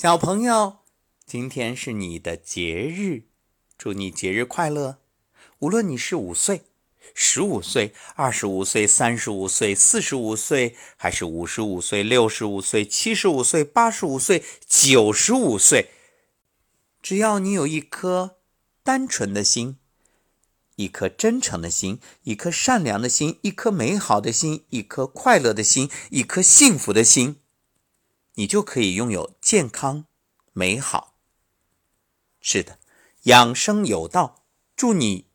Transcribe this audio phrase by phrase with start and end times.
[0.00, 0.78] 小朋友，
[1.26, 3.24] 今天是你的节日，
[3.76, 4.96] 祝你节日快乐。
[5.58, 6.62] 无论你是五岁、
[7.12, 15.90] 十五岁、二十五岁、三十五岁、四十五岁，还是五十五岁、六十五岁、七十五岁、八十五岁、九十五岁，
[17.02, 18.38] 只要你有一颗
[18.82, 19.76] 单纯的心，
[20.76, 27.36] 一颗真诚的心，一颗善良的心，一颗美好的心，一颗快乐的心，一颗幸福的心。
[28.40, 30.06] 你就可以拥有健康、
[30.54, 31.14] 美好。
[32.40, 32.78] 是的，
[33.24, 35.26] 养生有道，祝你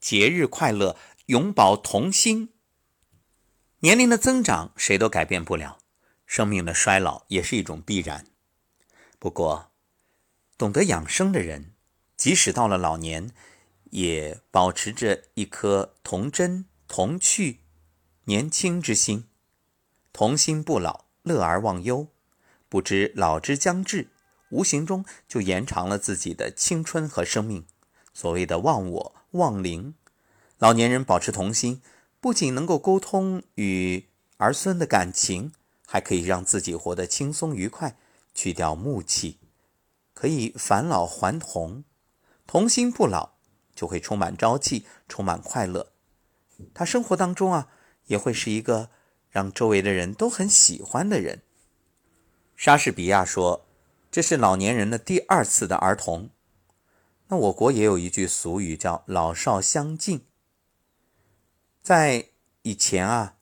[0.00, 0.96] 节日快乐，
[1.26, 2.54] 永葆童心。
[3.80, 5.80] 年龄的增长谁都改变不了，
[6.24, 8.24] 生命的衰老也是一种必然。
[9.18, 9.70] 不过，
[10.56, 11.74] 懂得养生的人，
[12.16, 13.34] 即使到了老年，
[13.90, 17.60] 也保持着一颗童真、童趣、
[18.24, 19.28] 年轻之心，
[20.14, 22.08] 童心不老，乐而忘忧。
[22.68, 24.08] 不知老之将至，
[24.50, 27.66] 无形中就延长了自己的青春和生命。
[28.12, 29.94] 所谓的忘我忘灵，
[30.58, 31.82] 老年人保持童心，
[32.20, 34.06] 不仅能够沟通与
[34.38, 35.52] 儿孙的感情，
[35.86, 37.96] 还可以让自己活得轻松愉快，
[38.34, 39.38] 去掉暮气，
[40.14, 41.84] 可以返老还童。
[42.46, 43.32] 童心不老，
[43.74, 45.92] 就会充满朝气，充满快乐。
[46.72, 47.68] 他生活当中啊，
[48.06, 48.90] 也会是一个
[49.30, 51.42] 让周围的人都很喜欢的人。
[52.56, 53.66] 莎士比亚说
[54.10, 56.30] ：“这是老年人的第二次的儿童。”
[57.28, 60.24] 那我国也有一句俗语叫“老少相敬”。
[61.82, 62.30] 在
[62.62, 63.36] 以前啊，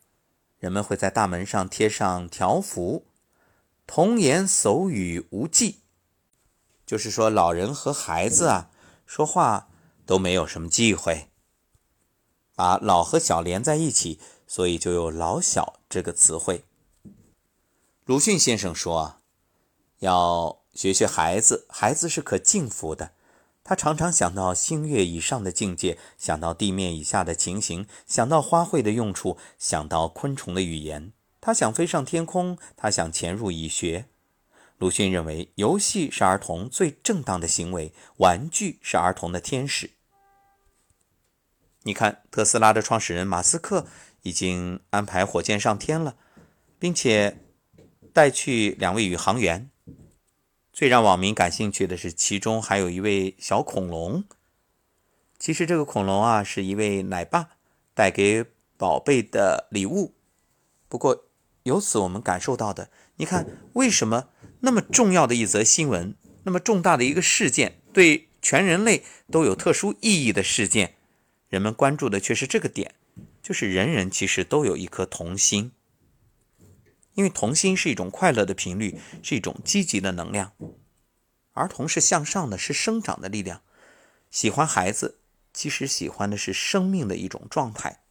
[0.59, 3.07] 人们会在大门上贴上条幅
[3.87, 5.81] ：“童言叟语无忌”，
[6.85, 8.71] 就是说老人和孩子啊
[9.07, 9.69] 说话
[10.05, 11.29] 都没有什么忌讳，
[12.55, 16.65] 把老和小连在一起，所以就有“老小”这个词汇。
[18.07, 19.23] 鲁迅先生说：“，
[20.01, 23.13] 要学学孩子，孩子是可敬服的。
[23.63, 31.15] 他常常想到星月以上的境界，想到地面以下的情形，想到花卉的用处，想到昆虫的语言。
[31.41, 34.05] 他想飞上天空，他想潜入蚁穴。”
[34.77, 39.93] 鲁迅认为，游戏是儿童最正当的行为，玩具是儿童的天使。
[41.85, 43.87] 你看，特斯拉的创始人马斯克
[44.21, 46.17] 已经安排火箭上天了，
[46.79, 47.39] 并且。
[48.15, 49.69] 带去两位宇航员，
[50.73, 54.23] 最让网民感兴趣的是，其中还有一位小恐龙。
[55.37, 57.51] 其实这个恐龙啊，是一位奶爸
[57.93, 58.45] 带给
[58.77, 60.15] 宝贝的礼物。
[60.89, 61.25] 不过
[61.65, 64.29] 由此我们感受到的，你看为什么
[64.61, 66.15] 那么重要的一则新闻，
[66.45, 70.95] 那么重大的一个事件，对全人类都有特殊意义的事件，
[71.49, 72.95] 人们关注的却是这个点，
[73.43, 75.73] 就是人人其实都有一颗童心。
[77.15, 80.53] 因为童心是一种快乐的频率，是一种积极的能量。
[81.53, 83.63] 儿童是向上的，是生长的力量。
[84.31, 85.19] 喜欢孩子，
[85.53, 88.03] 其实喜欢的是生命的一种状态。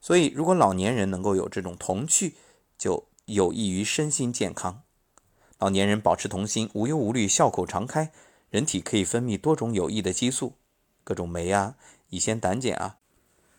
[0.00, 2.34] 所以，如果老年人能够有这种童趣，
[2.76, 4.82] 就有益于身心健康。
[5.58, 8.12] 老年人保持童心，无忧无虑，笑口常开，
[8.50, 10.54] 人体可以分泌多种有益的激素，
[11.04, 11.76] 各种酶啊、
[12.10, 12.98] 乙酰胆碱啊。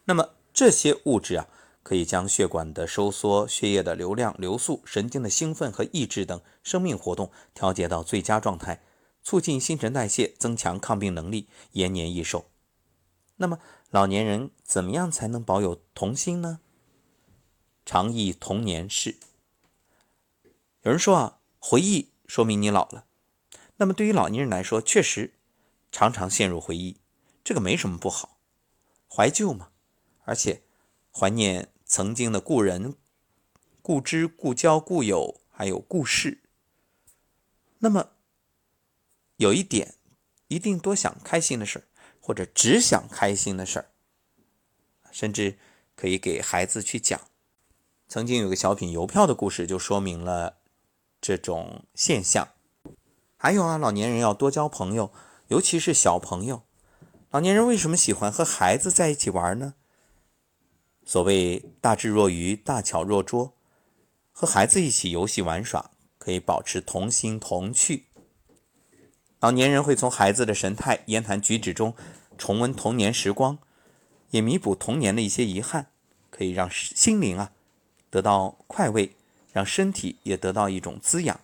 [0.03, 1.47] 那么这些物质啊。
[1.89, 8.83] 可以将血管的收缩、血液的流量、流速、神经的兴奋和抑制等生命活动调节到最佳状态，
[9.23, 12.51] 促进新陈代谢，增强抗病能力，延年益寿。
[13.37, 13.57] 那么，
[13.89, 16.59] 老年人怎么样才能保有童心呢？
[17.83, 19.17] 常忆童年事。
[20.83, 23.05] 有人说啊，回忆说明你老了。
[23.77, 25.33] 那么，对于老年人来说，确实
[25.91, 26.97] 常常陷入回忆，
[27.43, 28.37] 这个没什么不好，
[29.11, 29.69] 怀旧嘛，
[30.25, 30.61] 而且。
[31.11, 32.93] 怀念曾经的故人、
[33.81, 36.43] 故知、故交、故友，还有故事。
[37.79, 38.11] 那么，
[39.37, 39.95] 有一点，
[40.49, 41.83] 一定多想开心的事儿，
[42.21, 43.89] 或者只想开心的事儿，
[45.11, 45.57] 甚至
[45.95, 47.19] 可以给孩子去讲。
[48.07, 50.57] 曾经有个小品邮票的故事，就说明了
[51.19, 52.49] 这种现象。
[53.35, 55.11] 还有啊，老年人要多交朋友，
[55.47, 56.61] 尤其是小朋友。
[57.31, 59.73] 老年人为什么喜欢和孩子在一起玩呢？
[61.09, 63.51] 所谓大智若愚，大巧若拙，
[64.31, 65.89] 和孩子一起游戏玩耍，
[66.19, 68.05] 可以保持童心童趣。
[69.39, 71.95] 老年人会从孩子的神态、言谈举止中
[72.37, 73.57] 重温童年时光，
[74.29, 75.87] 也弥补童年的一些遗憾，
[76.29, 77.53] 可以让心灵啊
[78.11, 79.15] 得到快慰，
[79.51, 81.39] 让身体也得到一种滋养。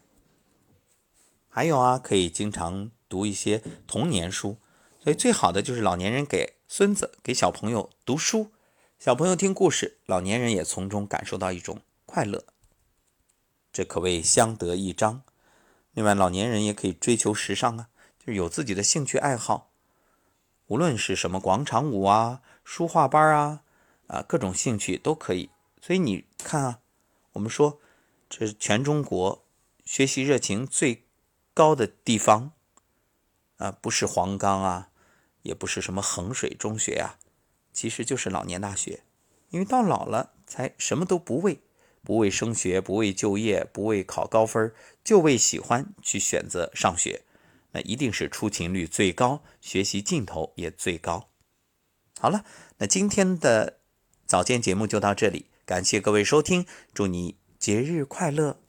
[1.49, 4.57] 还有啊，可以经常读一些童年书，
[5.03, 8.51] 所以最好的就是老年人给孙子、给小朋友读书。
[8.97, 12.43] 小朋友听故事，老年人也从中感受到一种快乐，
[13.71, 15.21] 这可谓相得益彰。
[15.91, 19.69] 另外，老年人也可以追求时尚啊，就是有自己的兴趣爱好，
[20.67, 23.63] 无论是什么广场舞啊、书画班啊，
[24.07, 25.51] 啊，各种兴趣都可以。
[25.81, 26.79] 所以你看啊，
[27.33, 27.79] 我们说
[28.27, 29.45] 这是全中国
[29.83, 31.03] 学习热情最
[31.53, 32.53] 高的地方
[33.57, 34.89] 啊，不是黄冈啊，
[35.43, 37.19] 也不是什么衡水中学啊，
[37.75, 39.01] 其实就是老年大学，
[39.49, 41.59] 因为到老了才什么都不为。
[42.01, 44.71] 不为升学，不为就业，不为考高分，
[45.03, 47.23] 就为喜欢去选择上学，
[47.71, 51.29] 那一定是出勤率最高，学习劲头也最高。
[52.19, 52.45] 好了，
[52.77, 53.79] 那今天的
[54.27, 58.59] 早间节目就到这里，感谢各位收听，祝你节日快乐。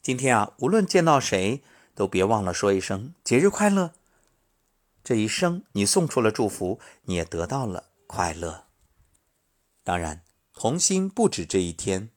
[0.00, 1.62] 今天啊，无论见到谁，
[1.96, 3.92] 都别忘了说一声节日快乐。
[5.02, 8.64] 这一生，你送出了祝福，你也得到了快乐。
[9.84, 12.10] 当然童心不止这一天。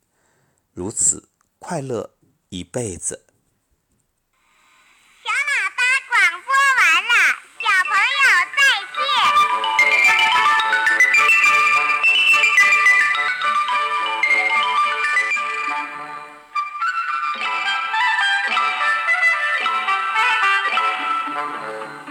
[0.74, 1.30] 如此
[1.60, 2.16] 快乐
[2.48, 3.26] 一辈子。
[5.22, 6.50] 小喇叭广播
[6.80, 7.14] 完了
[7.60, 8.24] 小朋友
[8.56, 8.60] 再
[21.76, 22.11] 见。